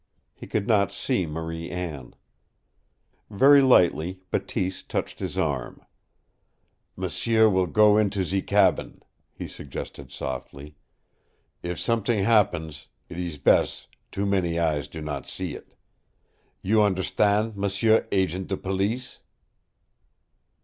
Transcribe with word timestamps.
He 0.33 0.47
could 0.47 0.65
not 0.67 0.91
see 0.91 1.27
Marie 1.27 1.69
Anne. 1.69 2.15
Very 3.29 3.61
lightly 3.61 4.23
Bateese 4.31 4.81
touched 4.81 5.19
his 5.19 5.37
arm. 5.37 5.85
"M'sieu 6.97 7.47
will 7.51 7.67
go 7.67 7.97
into 7.97 8.23
ze 8.23 8.41
cabin," 8.41 9.03
he 9.31 9.47
suggested 9.47 10.11
softly. 10.11 10.75
"If 11.61 11.79
somet'ing 11.79 12.23
happens, 12.23 12.87
it 13.09 13.19
ees 13.19 13.37
bes' 13.37 13.85
too 14.11 14.25
many 14.25 14.57
eyes 14.57 14.87
do 14.87 15.01
not 15.01 15.27
see 15.27 15.53
it. 15.53 15.75
You 16.63 16.81
understan', 16.81 17.53
m'sieu 17.55 18.03
agent 18.11 18.47
de 18.47 18.57
police?" 18.57 19.19